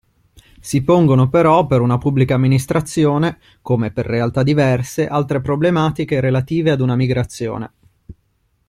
Si 0.59 0.83
pongono 0.83 1.29
però, 1.29 1.67
per 1.67 1.79
una 1.81 1.99
Pubblica 1.99 2.33
Amministrazione 2.33 3.37
come 3.61 3.91
per 3.91 4.07
realtà 4.07 4.41
diverse, 4.41 5.05
altre 5.07 5.41
problematiche 5.41 6.19
relative 6.19 6.71
ad 6.71 6.81
una 6.81 6.95
migrazione. 6.95 7.71